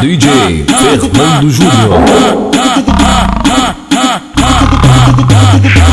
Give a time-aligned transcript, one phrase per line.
[0.00, 2.00] DJ Fernando Júnior.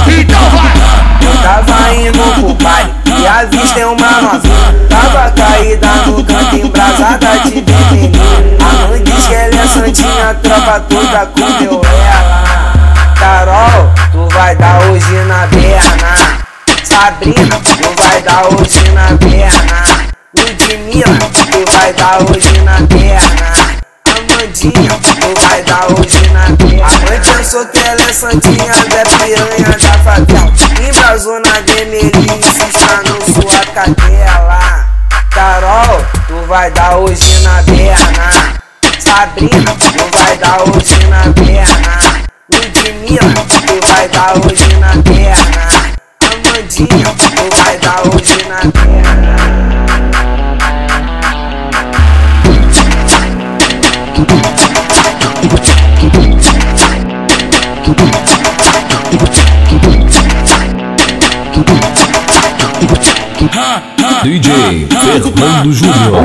[0.08, 0.96] Então vai!
[1.44, 4.88] Tava indo pro pai e avistei uma novinha.
[4.90, 8.58] Tava caída no canto, embrasada de vermelhinho.
[8.60, 13.14] A mãe diz que ela é santinha, tropa toda comeu ela.
[13.16, 16.46] Carol, tu vai dar hoje na perna.
[16.84, 19.95] Sabrina, tu vai dar hoje na perna.
[20.96, 23.76] Ludmilla, tu vai dar hoje na perna.
[24.06, 26.86] Amandinha, tu vai dar hoje na perna.
[26.86, 30.54] A mãe pensou que ela é santinha, Zé piranha da favela.
[30.80, 34.88] Embrasou na vermelhinha, está no sua cadela.
[35.32, 38.54] Carol, tu vai dar hoje na perna.
[38.98, 42.24] Sabrina, tu vai dar hoje na perna.
[42.50, 45.96] Ludmilla, tu vai dar hoje na perna.
[46.22, 48.35] Amandinha, tu vai dar hoje
[64.24, 66.24] DJ Fernando Júnior.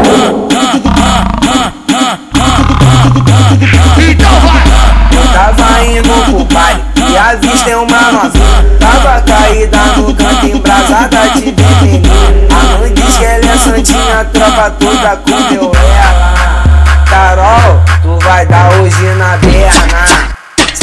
[3.99, 4.65] Então vai!
[5.35, 8.65] Tava indo pro pai e avistei uma novinha.
[8.81, 12.49] Tava caída no canto, embrasada de vermelhinho.
[12.51, 16.65] A mãe diz que ela é santinha, tropa toda comeu ela.
[17.05, 20.00] Carol, tu vai dar hoje na perna.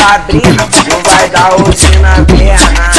[0.07, 2.91] Sabrina, tu vai dar hoje na perna.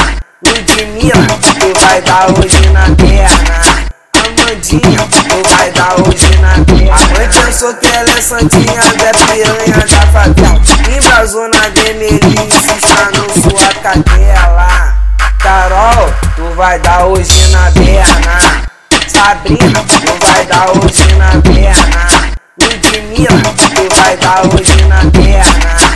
[0.45, 3.89] Ludmilla, tu vai dar hoje na perna.
[4.12, 6.95] Amandinha, tu vai dar hoje na perna.
[6.95, 10.61] A mãe pensou que ela é santinha, Zé piranha da favela.
[10.95, 14.95] Embrasou na vermelhinha, está no sua cadela.
[15.39, 18.69] Carol, tu vai dar hoje na perna.
[19.06, 22.37] Sabrina, tu vai dar hoje na perna.
[22.61, 25.88] Ludmilla, tu vai dar hoje na perna.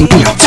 [0.00, 0.40] Tu.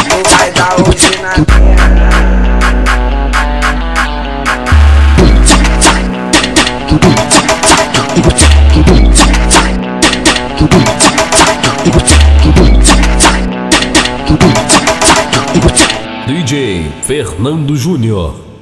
[16.25, 18.52] DJ Fernando Júnior.